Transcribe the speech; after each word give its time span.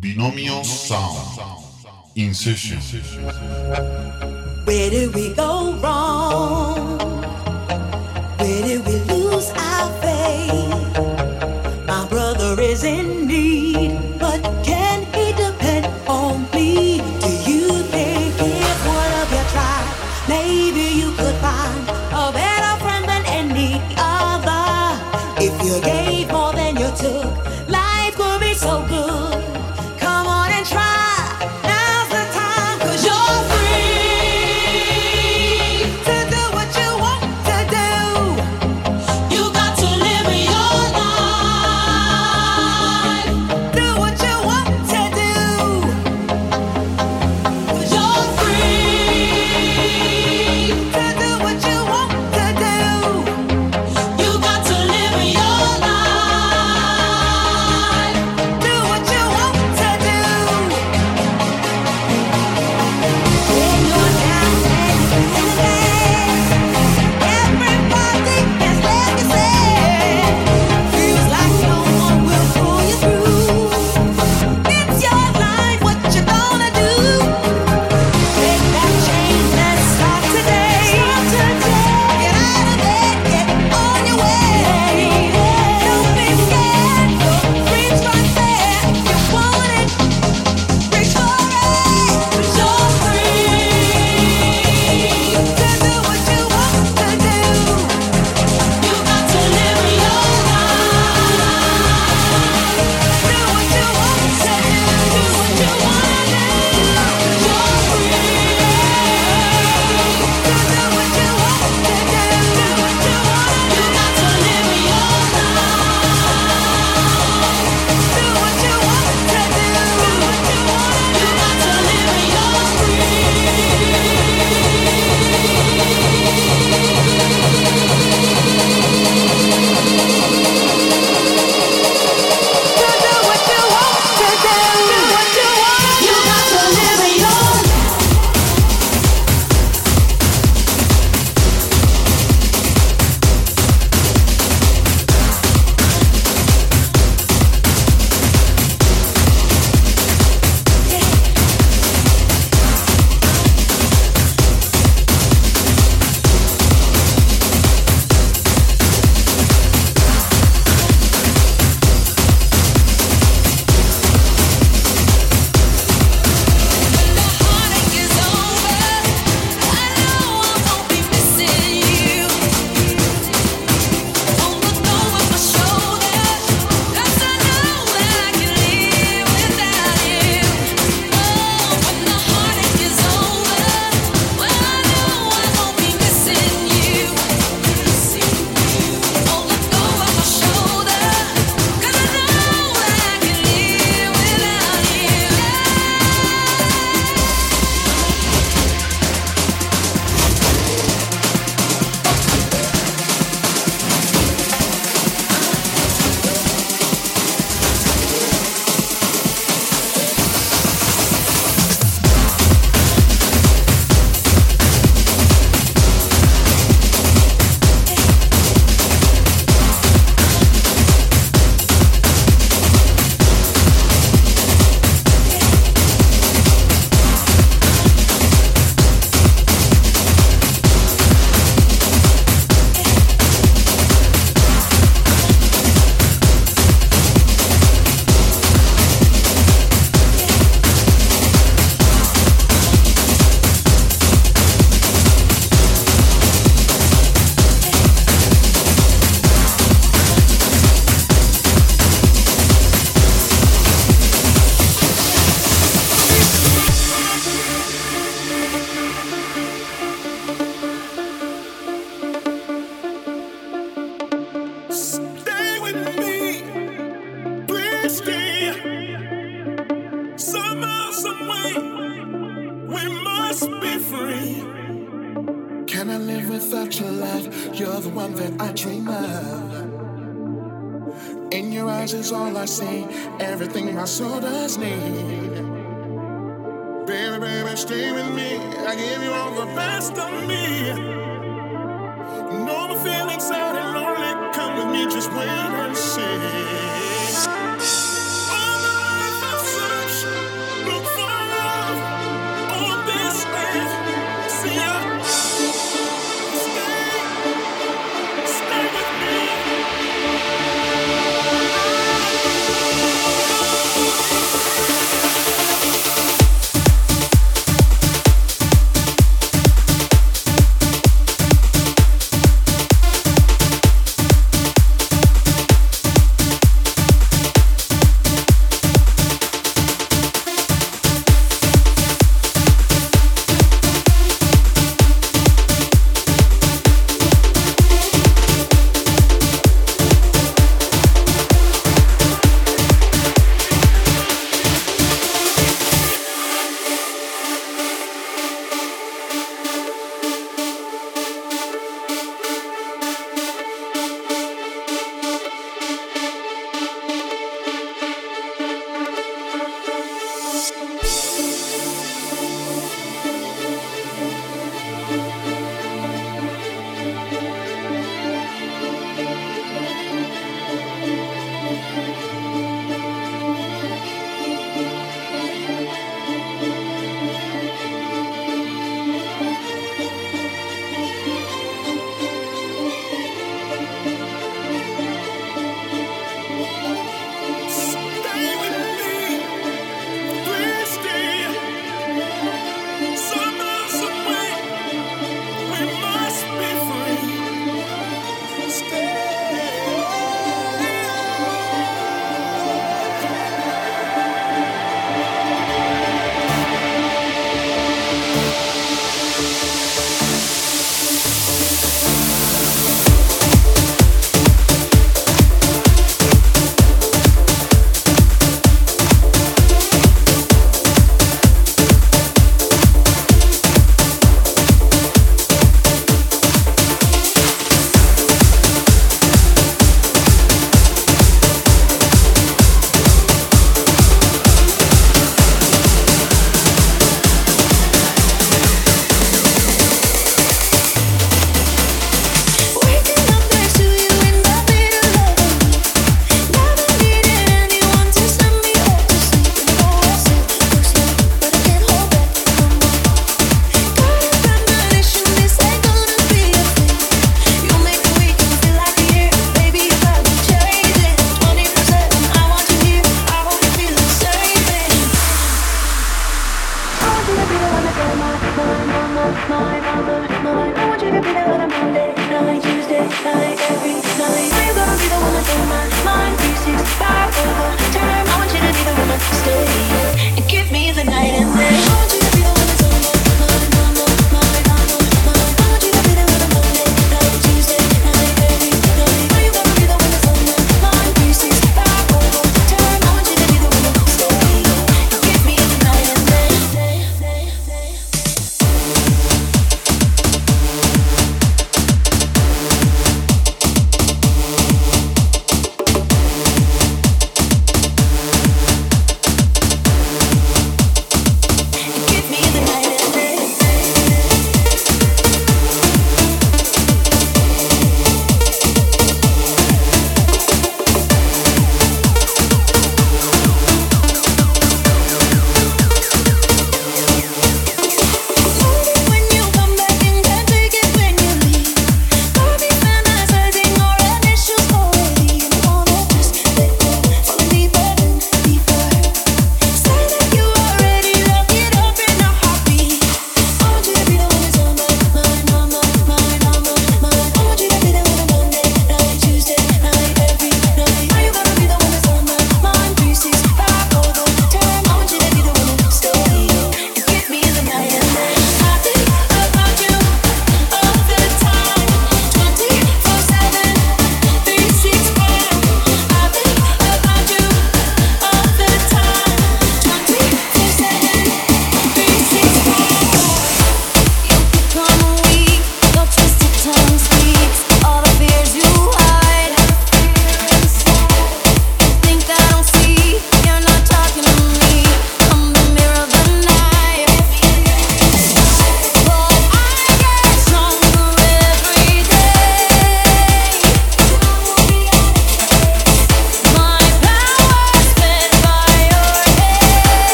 Binomio 0.00 0.64
Sound 0.64 1.62
in 2.14 2.32
session. 2.32 2.78
Where 4.64 4.88
did 4.88 5.14
we 5.14 5.34
go 5.34 5.74
wrong? 5.74 6.59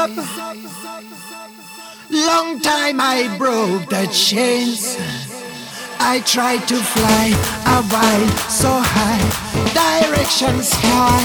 up. 0.00 0.10
Long 2.10 2.58
time 2.60 3.00
I 3.00 3.36
broke 3.36 3.88
the 3.90 4.06
chains. 4.12 4.96
I 5.98 6.20
tried 6.24 6.66
to 6.68 6.76
fly 6.76 7.26
a 7.76 7.82
while 7.92 8.28
so 8.48 8.72
high, 8.96 9.22
direction 9.76 10.62
sky. 10.62 11.24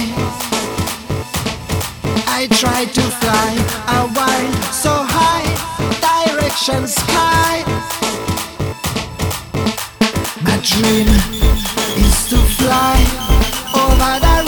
I 2.27 2.47
tried 2.61 2.91
to 2.99 3.05
fly 3.21 3.51
a 3.99 4.01
while 4.17 4.53
so 4.83 4.93
high, 5.17 5.47
direction 6.07 6.85
sky. 6.87 7.63
My 10.43 10.57
dream 10.71 11.07
is 12.03 12.17
to 12.31 12.39
fly 12.59 12.97
over 13.83 14.13
the 14.25 14.44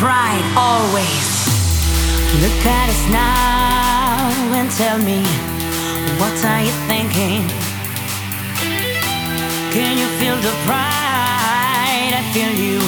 pride 0.00 0.42
always. 0.56 1.28
Look 2.40 2.64
at 2.64 2.88
us 2.88 3.02
now 3.12 4.32
and 4.56 4.70
tell 4.70 4.96
me 4.96 5.20
what 6.16 6.36
are 6.42 6.62
you 6.64 6.74
thinking? 6.88 7.44
Can 9.76 9.98
you 10.00 10.08
feel 10.18 10.36
the 10.36 10.54
pride? 10.64 12.12
I 12.20 12.22
feel 12.32 12.54
you. 12.66 12.80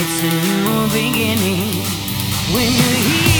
It's 0.00 0.18
a 0.28 0.32
new 0.44 0.92
beginning. 0.92 1.72
When 2.52 2.68
you're 2.78 3.00
here 3.08 3.37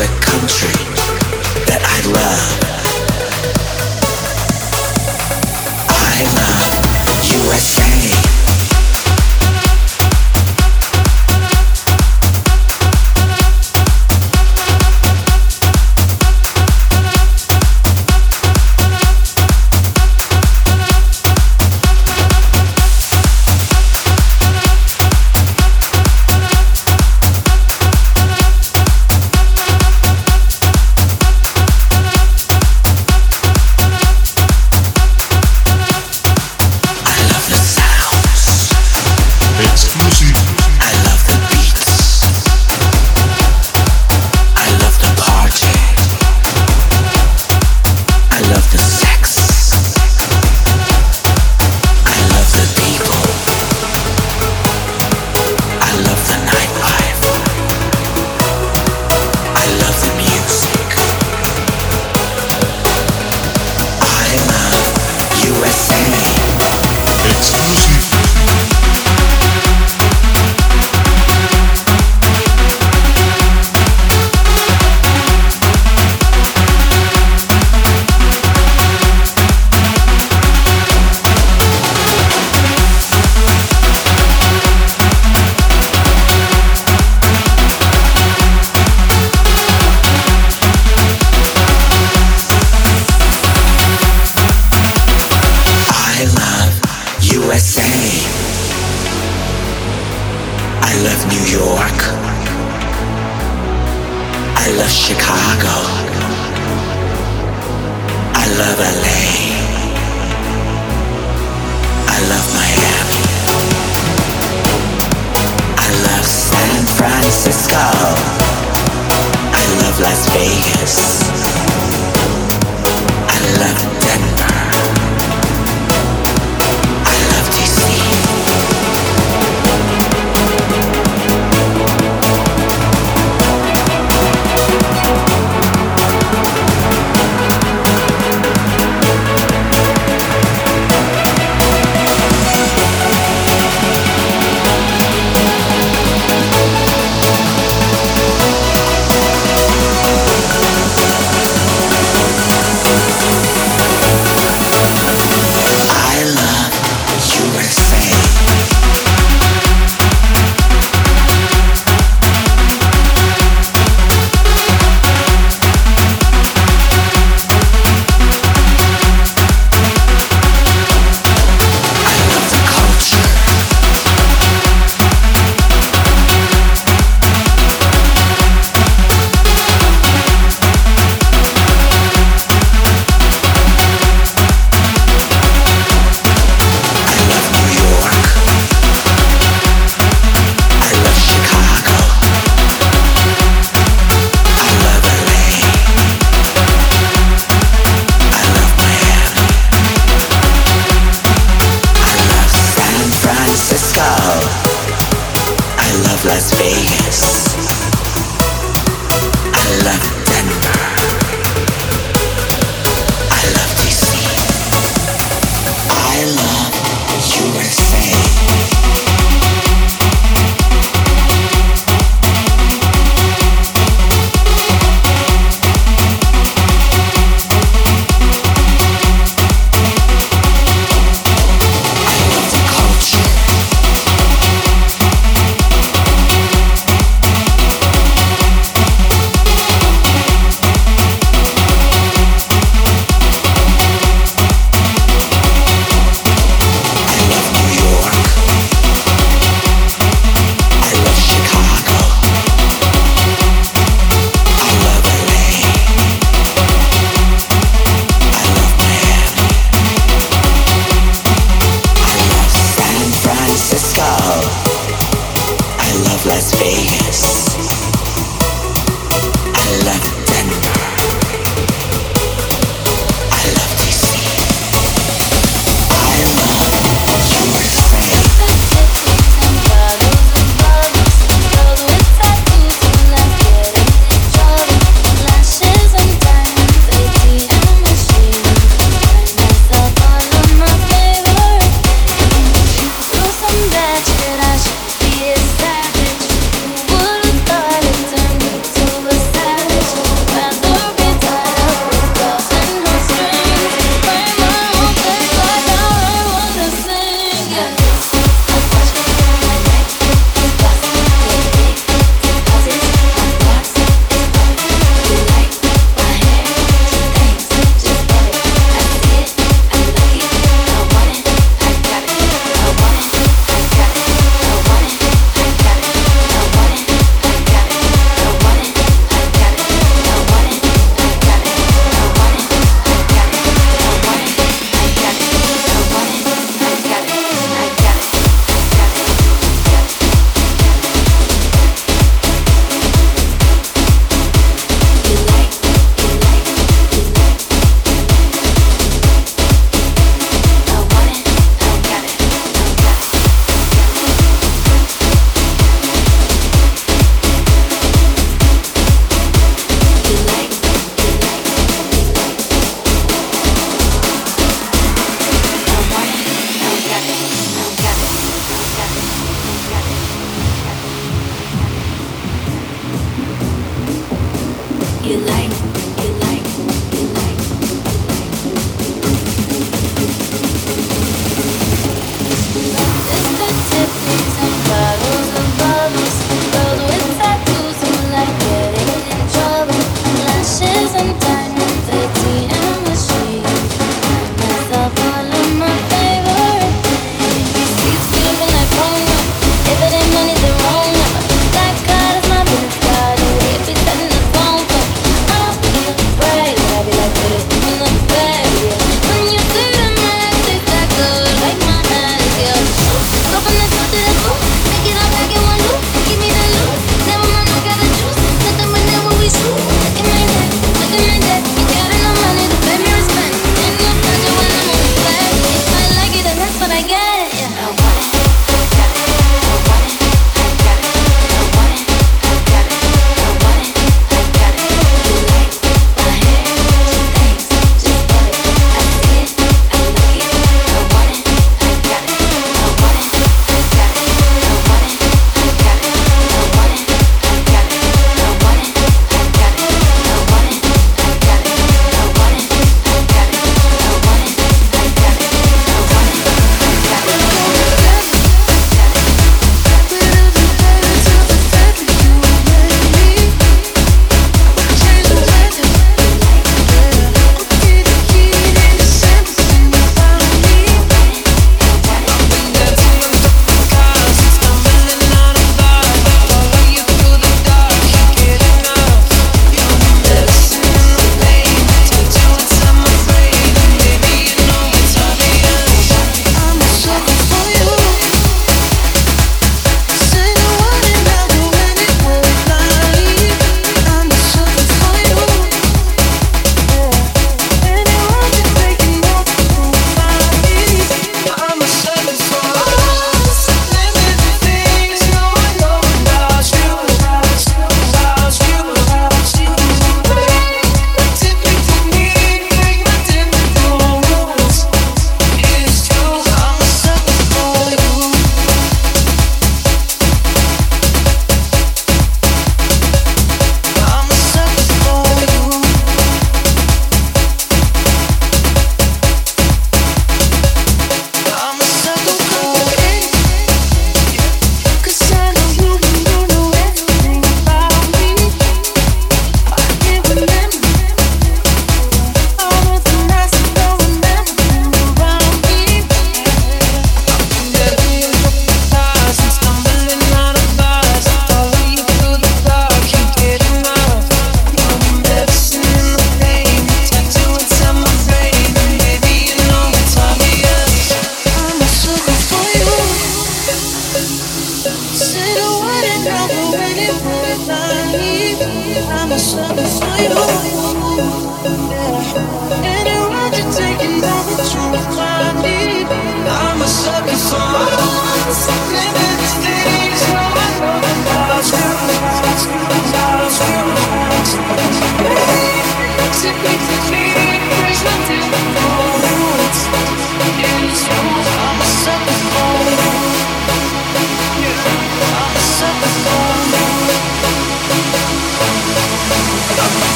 a 0.00 0.06
country 0.20 0.74
that 1.66 1.80
I 1.84 1.98
love. 2.10 2.64
I 5.88 6.24
USA. 7.38 8.23